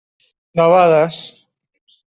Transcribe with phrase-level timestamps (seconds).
[0.61, 1.17] Debades.